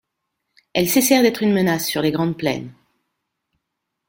[0.73, 2.73] Elles cessèrent d'être une menace sur les Grandes Plaines.